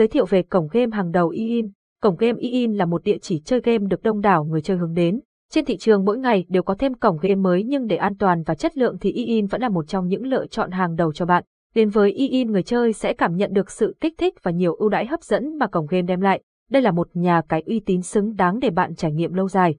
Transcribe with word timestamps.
Giới 0.00 0.08
thiệu 0.08 0.26
về 0.26 0.42
cổng 0.42 0.68
game 0.72 0.96
hàng 0.96 1.12
đầu 1.12 1.28
EIN. 1.28 1.70
Cổng 2.02 2.16
game 2.16 2.40
EIN 2.40 2.72
là 2.72 2.86
một 2.86 3.04
địa 3.04 3.18
chỉ 3.18 3.40
chơi 3.44 3.60
game 3.60 3.78
được 3.78 4.02
đông 4.02 4.20
đảo 4.20 4.44
người 4.44 4.60
chơi 4.60 4.76
hướng 4.76 4.94
đến. 4.94 5.20
Trên 5.50 5.64
thị 5.64 5.76
trường 5.76 6.04
mỗi 6.04 6.18
ngày 6.18 6.44
đều 6.48 6.62
có 6.62 6.74
thêm 6.74 6.94
cổng 6.94 7.18
game 7.22 7.34
mới 7.34 7.64
nhưng 7.64 7.86
để 7.86 7.96
an 7.96 8.16
toàn 8.18 8.42
và 8.42 8.54
chất 8.54 8.76
lượng 8.78 8.96
thì 9.00 9.12
EIN 9.12 9.46
vẫn 9.46 9.60
là 9.60 9.68
một 9.68 9.88
trong 9.88 10.08
những 10.08 10.26
lựa 10.26 10.46
chọn 10.46 10.70
hàng 10.70 10.96
đầu 10.96 11.12
cho 11.12 11.26
bạn. 11.26 11.44
Đến 11.74 11.88
với 11.88 12.12
EIN 12.12 12.52
người 12.52 12.62
chơi 12.62 12.92
sẽ 12.92 13.12
cảm 13.12 13.36
nhận 13.36 13.52
được 13.52 13.70
sự 13.70 13.96
kích 14.00 14.14
thích 14.18 14.34
và 14.42 14.50
nhiều 14.50 14.74
ưu 14.74 14.88
đãi 14.88 15.06
hấp 15.06 15.22
dẫn 15.22 15.58
mà 15.58 15.66
cổng 15.66 15.86
game 15.86 16.02
đem 16.02 16.20
lại. 16.20 16.42
Đây 16.70 16.82
là 16.82 16.90
một 16.90 17.08
nhà 17.14 17.42
cái 17.48 17.62
uy 17.66 17.80
tín 17.80 18.02
xứng 18.02 18.36
đáng 18.36 18.58
để 18.60 18.70
bạn 18.70 18.94
trải 18.94 19.12
nghiệm 19.12 19.34
lâu 19.34 19.48
dài. 19.48 19.76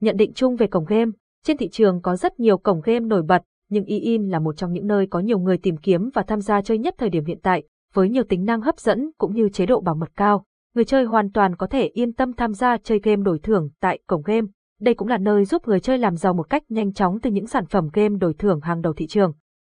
Nhận 0.00 0.16
định 0.16 0.32
chung 0.34 0.56
về 0.56 0.66
cổng 0.66 0.84
game, 0.84 1.10
trên 1.44 1.56
thị 1.56 1.68
trường 1.68 2.00
có 2.02 2.16
rất 2.16 2.40
nhiều 2.40 2.58
cổng 2.58 2.80
game 2.84 3.00
nổi 3.00 3.22
bật, 3.22 3.42
nhưng 3.70 3.84
EIN 3.84 4.28
là 4.28 4.38
một 4.38 4.56
trong 4.56 4.72
những 4.72 4.86
nơi 4.86 5.06
có 5.06 5.20
nhiều 5.20 5.38
người 5.38 5.58
tìm 5.58 5.76
kiếm 5.76 6.10
và 6.14 6.22
tham 6.22 6.40
gia 6.40 6.62
chơi 6.62 6.78
nhất 6.78 6.94
thời 6.98 7.10
điểm 7.10 7.24
hiện 7.24 7.38
tại, 7.42 7.62
với 7.92 8.08
nhiều 8.08 8.24
tính 8.24 8.44
năng 8.44 8.60
hấp 8.60 8.78
dẫn 8.78 9.10
cũng 9.18 9.34
như 9.34 9.48
chế 9.48 9.66
độ 9.66 9.80
bảo 9.80 9.94
mật 9.94 10.10
cao. 10.16 10.44
Người 10.74 10.84
chơi 10.84 11.04
hoàn 11.04 11.32
toàn 11.32 11.56
có 11.56 11.66
thể 11.66 11.86
yên 11.86 12.12
tâm 12.12 12.32
tham 12.32 12.52
gia 12.52 12.76
chơi 12.76 13.00
game 13.02 13.22
đổi 13.22 13.38
thưởng 13.38 13.70
tại 13.80 13.98
cổng 14.06 14.22
game. 14.22 14.46
Đây 14.80 14.94
cũng 14.94 15.08
là 15.08 15.18
nơi 15.18 15.44
giúp 15.44 15.68
người 15.68 15.80
chơi 15.80 15.98
làm 15.98 16.16
giàu 16.16 16.34
một 16.34 16.50
cách 16.50 16.62
nhanh 16.68 16.92
chóng 16.92 17.20
từ 17.20 17.30
những 17.30 17.46
sản 17.46 17.66
phẩm 17.66 17.88
game 17.92 18.16
đổi 18.20 18.34
thưởng 18.34 18.60
hàng 18.60 18.80
đầu 18.80 18.92
thị 18.92 19.06
trường. 19.06 19.32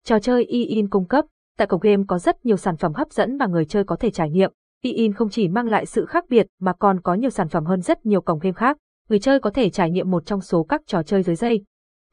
Trò 0.05 0.19
chơi 0.19 0.45
EIN 0.45 0.89
cung 0.89 1.07
cấp, 1.07 1.25
tại 1.57 1.67
cổng 1.67 1.79
game 1.79 2.03
có 2.07 2.19
rất 2.19 2.45
nhiều 2.45 2.57
sản 2.57 2.77
phẩm 2.77 2.93
hấp 2.93 3.11
dẫn 3.11 3.37
mà 3.37 3.47
người 3.47 3.65
chơi 3.65 3.83
có 3.83 3.95
thể 3.95 4.11
trải 4.11 4.29
nghiệm. 4.29 4.51
EIN 4.83 5.13
không 5.13 5.29
chỉ 5.29 5.47
mang 5.47 5.67
lại 5.67 5.85
sự 5.85 6.05
khác 6.05 6.25
biệt 6.29 6.47
mà 6.59 6.73
còn 6.73 7.01
có 7.01 7.13
nhiều 7.13 7.29
sản 7.29 7.49
phẩm 7.49 7.65
hơn 7.65 7.81
rất 7.81 8.05
nhiều 8.05 8.21
cổng 8.21 8.39
game 8.39 8.53
khác. 8.53 8.77
Người 9.09 9.19
chơi 9.19 9.39
có 9.39 9.49
thể 9.49 9.69
trải 9.69 9.91
nghiệm 9.91 10.11
một 10.11 10.25
trong 10.25 10.41
số 10.41 10.63
các 10.63 10.81
trò 10.85 11.03
chơi 11.03 11.23
dưới 11.23 11.35
dây. 11.35 11.63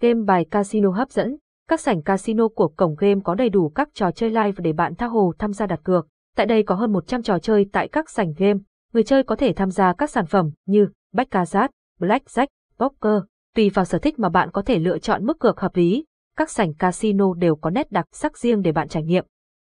Game 0.01 0.21
bài 0.27 0.45
casino 0.51 0.91
hấp 0.91 1.10
dẫn, 1.10 1.37
các 1.70 1.80
sảnh 1.80 2.02
casino 2.02 2.48
của 2.48 2.69
cổng 2.69 2.95
game 2.98 3.20
có 3.24 3.34
đầy 3.34 3.48
đủ 3.48 3.69
các 3.69 3.88
trò 3.95 4.10
chơi 4.10 4.30
live 4.30 4.52
để 4.56 4.73
bạn 4.73 4.95
tha 4.95 5.06
hồ 5.06 5.33
tham 5.38 5.52
gia 5.52 5.66
đặt 5.66 5.80
cược. 5.84 6.06
Tại 6.37 6.46
đây 6.46 6.62
có 6.62 6.74
hơn 6.74 6.93
100 6.93 7.23
trò 7.23 7.38
chơi 7.38 7.66
tại 7.73 7.88
các 7.88 8.10
sảnh 8.10 8.33
game. 8.37 8.60
Người 8.93 9.02
chơi 9.02 9.23
có 9.23 9.37
thể 9.37 9.52
tham 9.52 9.70
gia 9.70 9.93
các 9.93 10.10
sản 10.10 10.27
phẩm 10.27 10.51
như 10.66 10.88
Baccarat, 11.12 11.71
Blackjack, 12.01 12.46
Poker. 12.79 13.23
Tùy 13.57 13.71
vào 13.71 13.85
sở 13.85 13.98
thích 13.98 14.18
mà 14.18 14.29
bạn 14.29 14.51
có 14.52 14.63
thể 14.63 14.79
lựa 14.79 14.98
chọn 14.98 15.26
mức 15.26 15.38
cược 15.38 15.60
hợp 15.60 15.76
lý. 15.76 16.04
Các 16.37 16.51
sảnh 16.51 16.74
casino 16.74 17.35
đều 17.35 17.57
có 17.57 17.71
nét 17.71 17.93
đặc 17.93 18.07
sắc 18.13 18.38
riêng 18.38 18.63
để 18.63 18.73
bạn 18.73 18.88
trải 18.88 19.02
nghiệm. 19.02 19.24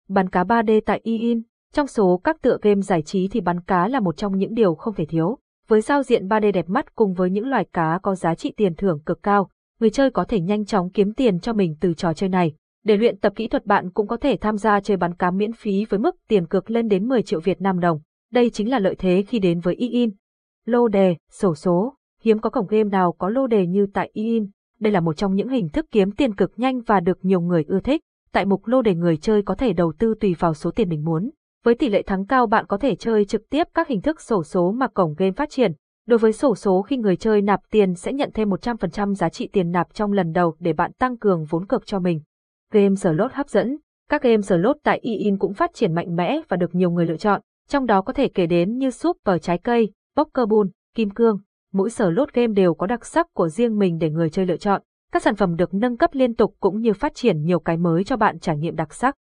Bắn 0.09 0.29
cá 0.29 0.43
3D 0.43 0.81
tại 0.85 1.01
EIN. 1.03 1.41
Trong 1.73 1.87
số 1.87 2.21
các 2.23 2.41
tựa 2.41 2.57
game 2.61 2.81
giải 2.81 3.01
trí 3.01 3.27
thì 3.27 3.41
bắn 3.41 3.61
cá 3.61 3.87
là 3.87 3.99
một 3.99 4.17
trong 4.17 4.37
những 4.37 4.53
điều 4.53 4.75
không 4.75 4.93
thể 4.93 5.05
thiếu. 5.05 5.37
Với 5.67 5.81
giao 5.81 6.03
diện 6.03 6.27
3D 6.27 6.51
đẹp 6.51 6.69
mắt 6.69 6.95
cùng 6.95 7.13
với 7.13 7.29
những 7.29 7.47
loài 7.47 7.65
cá 7.73 7.99
có 8.01 8.15
giá 8.15 8.35
trị 8.35 8.53
tiền 8.57 8.75
thưởng 8.75 8.99
cực 9.05 9.23
cao, 9.23 9.49
người 9.83 9.89
chơi 9.89 10.11
có 10.11 10.23
thể 10.23 10.39
nhanh 10.39 10.65
chóng 10.65 10.89
kiếm 10.89 11.13
tiền 11.13 11.39
cho 11.39 11.53
mình 11.53 11.75
từ 11.79 11.93
trò 11.93 12.13
chơi 12.13 12.29
này. 12.29 12.53
Để 12.85 12.97
luyện 12.97 13.17
tập 13.17 13.33
kỹ 13.35 13.47
thuật 13.47 13.65
bạn 13.65 13.91
cũng 13.91 14.07
có 14.07 14.17
thể 14.17 14.37
tham 14.41 14.57
gia 14.57 14.79
chơi 14.79 14.97
bắn 14.97 15.13
cá 15.15 15.31
miễn 15.31 15.53
phí 15.53 15.85
với 15.89 15.99
mức 15.99 16.15
tiền 16.27 16.47
cược 16.47 16.71
lên 16.71 16.87
đến 16.87 17.07
10 17.07 17.23
triệu 17.23 17.39
Việt 17.39 17.61
Nam 17.61 17.79
đồng. 17.79 17.99
Đây 18.31 18.49
chính 18.49 18.69
là 18.69 18.79
lợi 18.79 18.95
thế 18.95 19.23
khi 19.27 19.39
đến 19.39 19.59
với 19.59 19.75
EIN. 19.75 20.09
Lô 20.65 20.87
đề, 20.87 21.15
sổ 21.31 21.55
số, 21.55 21.95
hiếm 22.21 22.39
có 22.39 22.49
cổng 22.49 22.67
game 22.67 22.83
nào 22.83 23.11
có 23.11 23.29
lô 23.29 23.47
đề 23.47 23.67
như 23.67 23.87
tại 23.93 24.11
EIN. 24.13 24.49
Đây 24.79 24.93
là 24.93 24.99
một 24.99 25.17
trong 25.17 25.35
những 25.35 25.49
hình 25.49 25.69
thức 25.69 25.85
kiếm 25.91 26.11
tiền 26.11 26.35
cực 26.35 26.51
nhanh 26.57 26.81
và 26.81 26.99
được 26.99 27.25
nhiều 27.25 27.41
người 27.41 27.63
ưa 27.67 27.79
thích. 27.79 28.01
Tại 28.31 28.45
mục 28.45 28.67
lô 28.67 28.81
đề 28.81 28.95
người 28.95 29.17
chơi 29.17 29.41
có 29.41 29.55
thể 29.55 29.73
đầu 29.73 29.93
tư 29.99 30.13
tùy 30.19 30.35
vào 30.39 30.53
số 30.53 30.71
tiền 30.71 30.89
mình 30.89 31.03
muốn. 31.05 31.29
Với 31.63 31.75
tỷ 31.75 31.89
lệ 31.89 32.01
thắng 32.01 32.25
cao 32.25 32.47
bạn 32.47 32.65
có 32.67 32.77
thể 32.77 32.95
chơi 32.95 33.25
trực 33.25 33.49
tiếp 33.49 33.67
các 33.73 33.87
hình 33.87 34.01
thức 34.01 34.21
sổ 34.21 34.43
số 34.43 34.71
mà 34.71 34.87
cổng 34.87 35.15
game 35.17 35.31
phát 35.31 35.49
triển. 35.49 35.73
Đối 36.07 36.19
với 36.19 36.33
sổ 36.33 36.55
số 36.55 36.81
khi 36.81 36.97
người 36.97 37.15
chơi 37.15 37.41
nạp 37.41 37.59
tiền 37.71 37.95
sẽ 37.95 38.13
nhận 38.13 38.29
thêm 38.33 38.49
100% 38.49 39.13
giá 39.13 39.29
trị 39.29 39.49
tiền 39.53 39.71
nạp 39.71 39.93
trong 39.93 40.11
lần 40.11 40.31
đầu 40.31 40.55
để 40.59 40.73
bạn 40.73 40.93
tăng 40.93 41.17
cường 41.17 41.45
vốn 41.45 41.65
cược 41.65 41.85
cho 41.85 41.99
mình. 41.99 42.21
Game 42.71 42.95
slot 42.95 43.31
hấp 43.33 43.49
dẫn 43.49 43.77
Các 44.09 44.23
game 44.23 44.41
slot 44.41 44.77
tại 44.83 44.99
EIN 45.03 45.37
cũng 45.37 45.53
phát 45.53 45.73
triển 45.73 45.95
mạnh 45.95 46.15
mẽ 46.15 46.41
và 46.49 46.57
được 46.57 46.75
nhiều 46.75 46.91
người 46.91 47.05
lựa 47.05 47.17
chọn, 47.17 47.41
trong 47.67 47.85
đó 47.85 48.01
có 48.01 48.13
thể 48.13 48.27
kể 48.27 48.45
đến 48.45 48.77
như 48.77 48.91
Super 48.91 49.41
Trái 49.41 49.57
Cây, 49.57 49.91
Poker 50.15 50.47
Bull, 50.49 50.69
Kim 50.95 51.09
Cương. 51.09 51.37
Mỗi 51.73 51.89
slot 51.89 52.33
game 52.33 52.53
đều 52.53 52.73
có 52.73 52.87
đặc 52.87 53.05
sắc 53.05 53.27
của 53.33 53.49
riêng 53.49 53.79
mình 53.79 53.97
để 53.97 54.09
người 54.09 54.29
chơi 54.29 54.45
lựa 54.45 54.57
chọn. 54.57 54.81
Các 55.11 55.23
sản 55.23 55.35
phẩm 55.35 55.55
được 55.55 55.73
nâng 55.73 55.97
cấp 55.97 56.09
liên 56.13 56.35
tục 56.35 56.55
cũng 56.59 56.81
như 56.81 56.93
phát 56.93 57.15
triển 57.15 57.41
nhiều 57.41 57.59
cái 57.59 57.77
mới 57.77 58.03
cho 58.03 58.17
bạn 58.17 58.39
trải 58.39 58.57
nghiệm 58.57 58.75
đặc 58.75 58.93
sắc. 58.93 59.15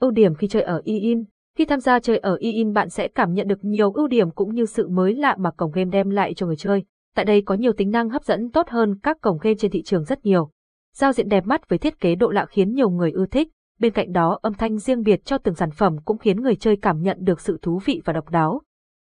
Ưu 0.00 0.10
điểm 0.10 0.34
khi 0.34 0.48
chơi 0.48 0.62
ở 0.62 0.82
EIN 0.84 1.24
khi 1.56 1.64
tham 1.64 1.80
gia 1.80 2.00
chơi 2.00 2.18
ở 2.18 2.36
EIN 2.40 2.72
bạn 2.72 2.88
sẽ 2.88 3.08
cảm 3.08 3.32
nhận 3.32 3.48
được 3.48 3.64
nhiều 3.64 3.92
ưu 3.92 4.06
điểm 4.06 4.30
cũng 4.30 4.54
như 4.54 4.66
sự 4.66 4.88
mới 4.88 5.14
lạ 5.14 5.36
mà 5.38 5.50
cổng 5.50 5.72
game 5.72 5.90
đem 5.90 6.10
lại 6.10 6.34
cho 6.34 6.46
người 6.46 6.56
chơi. 6.56 6.84
Tại 7.14 7.24
đây 7.24 7.42
có 7.42 7.54
nhiều 7.54 7.72
tính 7.72 7.90
năng 7.90 8.08
hấp 8.08 8.24
dẫn 8.24 8.50
tốt 8.50 8.68
hơn 8.68 8.98
các 9.02 9.20
cổng 9.20 9.38
game 9.38 9.54
trên 9.58 9.70
thị 9.70 9.82
trường 9.82 10.04
rất 10.04 10.24
nhiều. 10.24 10.50
Giao 10.94 11.12
diện 11.12 11.28
đẹp 11.28 11.46
mắt 11.46 11.68
với 11.68 11.78
thiết 11.78 12.00
kế 12.00 12.14
độ 12.14 12.30
lạ 12.30 12.46
khiến 12.46 12.72
nhiều 12.72 12.90
người 12.90 13.10
ưa 13.10 13.26
thích, 13.26 13.48
bên 13.80 13.92
cạnh 13.92 14.12
đó 14.12 14.38
âm 14.42 14.54
thanh 14.54 14.78
riêng 14.78 15.02
biệt 15.02 15.24
cho 15.24 15.38
từng 15.38 15.54
sản 15.54 15.70
phẩm 15.70 15.96
cũng 16.04 16.18
khiến 16.18 16.42
người 16.42 16.56
chơi 16.56 16.76
cảm 16.82 17.02
nhận 17.02 17.18
được 17.20 17.40
sự 17.40 17.58
thú 17.62 17.80
vị 17.84 18.02
và 18.04 18.12
độc 18.12 18.30
đáo. 18.30 18.62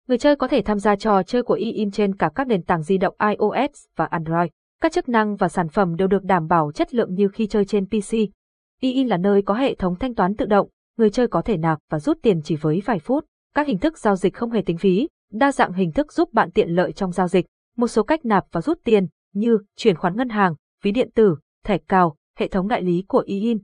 Người 0.07 0.17
chơi 0.17 0.35
có 0.35 0.47
thể 0.47 0.61
tham 0.61 0.79
gia 0.79 0.95
trò 0.95 1.23
chơi 1.23 1.43
của 1.43 1.53
EIN 1.53 1.91
trên 1.91 2.15
cả 2.15 2.31
các 2.35 2.47
nền 2.47 2.63
tảng 2.63 2.83
di 2.83 2.97
động 2.97 3.15
iOS 3.29 3.85
và 3.95 4.05
Android. 4.05 4.49
Các 4.81 4.91
chức 4.91 5.09
năng 5.09 5.35
và 5.35 5.49
sản 5.49 5.69
phẩm 5.69 5.95
đều 5.95 6.07
được 6.07 6.23
đảm 6.23 6.47
bảo 6.47 6.71
chất 6.71 6.93
lượng 6.93 7.13
như 7.13 7.27
khi 7.27 7.47
chơi 7.47 7.65
trên 7.65 7.85
PC. 7.85 8.15
EIN 8.81 9.07
là 9.07 9.17
nơi 9.17 9.41
có 9.41 9.53
hệ 9.53 9.75
thống 9.75 9.95
thanh 9.95 10.15
toán 10.15 10.35
tự 10.35 10.45
động, 10.45 10.69
người 11.01 11.09
chơi 11.09 11.27
có 11.27 11.41
thể 11.41 11.57
nạp 11.57 11.79
và 11.89 11.99
rút 11.99 12.17
tiền 12.21 12.41
chỉ 12.43 12.55
với 12.55 12.81
vài 12.85 12.99
phút. 12.99 13.25
Các 13.55 13.67
hình 13.67 13.77
thức 13.77 13.97
giao 13.97 14.15
dịch 14.15 14.33
không 14.33 14.51
hề 14.51 14.61
tính 14.61 14.77
phí, 14.77 15.07
đa 15.31 15.51
dạng 15.51 15.73
hình 15.73 15.91
thức 15.91 16.13
giúp 16.13 16.33
bạn 16.33 16.51
tiện 16.51 16.69
lợi 16.69 16.91
trong 16.91 17.11
giao 17.11 17.27
dịch. 17.27 17.45
Một 17.77 17.87
số 17.87 18.03
cách 18.03 18.25
nạp 18.25 18.45
và 18.51 18.61
rút 18.61 18.79
tiền 18.83 19.07
như 19.33 19.57
chuyển 19.75 19.95
khoản 19.95 20.17
ngân 20.17 20.29
hàng, 20.29 20.55
ví 20.83 20.91
điện 20.91 21.09
tử, 21.15 21.35
thẻ 21.65 21.77
cào, 21.77 22.15
hệ 22.37 22.47
thống 22.47 22.67
đại 22.67 22.81
lý 22.81 23.03
của 23.07 23.23
EIN. 23.27 23.57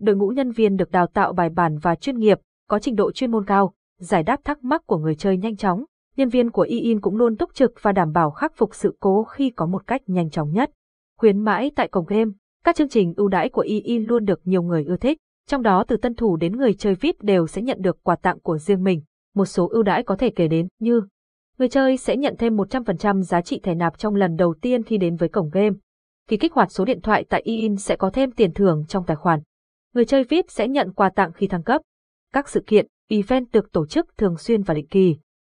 Đội 0.00 0.16
ngũ 0.16 0.28
nhân 0.28 0.50
viên 0.50 0.76
được 0.76 0.90
đào 0.90 1.06
tạo 1.06 1.32
bài 1.32 1.50
bản 1.50 1.78
và 1.78 1.94
chuyên 1.94 2.18
nghiệp, 2.18 2.38
có 2.68 2.78
trình 2.78 2.96
độ 2.96 3.12
chuyên 3.12 3.30
môn 3.30 3.46
cao, 3.46 3.74
giải 3.98 4.22
đáp 4.22 4.40
thắc 4.44 4.64
mắc 4.64 4.82
của 4.86 4.98
người 4.98 5.14
chơi 5.14 5.36
nhanh 5.36 5.56
chóng. 5.56 5.84
Nhân 6.16 6.28
viên 6.28 6.50
của 6.50 6.62
EIN 6.62 7.00
cũng 7.00 7.16
luôn 7.16 7.36
túc 7.36 7.54
trực 7.54 7.72
và 7.82 7.92
đảm 7.92 8.12
bảo 8.12 8.30
khắc 8.30 8.52
phục 8.56 8.74
sự 8.74 8.96
cố 9.00 9.24
khi 9.24 9.50
có 9.50 9.66
một 9.66 9.86
cách 9.86 10.02
nhanh 10.06 10.30
chóng 10.30 10.52
nhất. 10.52 10.70
Khuyến 11.18 11.38
mãi 11.38 11.70
tại 11.76 11.88
cổng 11.88 12.06
game, 12.06 12.30
các 12.64 12.76
chương 12.76 12.88
trình 12.88 13.14
ưu 13.16 13.28
đãi 13.28 13.48
của 13.48 13.64
EIN 13.68 14.04
luôn 14.04 14.24
được 14.24 14.40
nhiều 14.44 14.62
người 14.62 14.84
ưa 14.84 14.96
thích. 14.96 15.18
Trong 15.50 15.62
đó 15.62 15.84
từ 15.88 15.96
tân 15.96 16.14
thủ 16.14 16.36
đến 16.36 16.56
người 16.56 16.74
chơi 16.74 16.94
VIP 16.94 17.22
đều 17.22 17.46
sẽ 17.46 17.62
nhận 17.62 17.82
được 17.82 18.02
quà 18.02 18.16
tặng 18.16 18.40
của 18.40 18.58
riêng 18.58 18.84
mình. 18.84 19.02
Một 19.34 19.44
số 19.44 19.68
ưu 19.68 19.82
đãi 19.82 20.02
có 20.02 20.16
thể 20.16 20.30
kể 20.30 20.48
đến 20.48 20.68
như 20.78 21.02
Người 21.58 21.68
chơi 21.68 21.96
sẽ 21.96 22.16
nhận 22.16 22.34
thêm 22.38 22.56
100% 22.56 23.22
giá 23.22 23.40
trị 23.40 23.60
thẻ 23.62 23.74
nạp 23.74 23.98
trong 23.98 24.14
lần 24.14 24.36
đầu 24.36 24.54
tiên 24.60 24.82
khi 24.82 24.98
đến 24.98 25.16
với 25.16 25.28
cổng 25.28 25.50
game. 25.50 25.76
Khi 26.28 26.36
kích 26.36 26.52
hoạt 26.52 26.72
số 26.72 26.84
điện 26.84 27.00
thoại 27.00 27.24
tại 27.28 27.40
in 27.44 27.76
sẽ 27.76 27.96
có 27.96 28.10
thêm 28.10 28.30
tiền 28.30 28.52
thưởng 28.52 28.84
trong 28.88 29.04
tài 29.06 29.16
khoản. 29.16 29.40
Người 29.94 30.04
chơi 30.04 30.24
VIP 30.24 30.44
sẽ 30.48 30.68
nhận 30.68 30.92
quà 30.92 31.10
tặng 31.10 31.32
khi 31.32 31.46
thăng 31.46 31.62
cấp. 31.62 31.82
Các 32.32 32.48
sự 32.48 32.62
kiện, 32.66 32.86
event 33.08 33.52
được 33.52 33.72
tổ 33.72 33.86
chức 33.86 34.06
thường 34.18 34.36
xuyên 34.36 34.62
và 34.62 34.74
định 34.74 34.88
kỳ. 34.88 35.16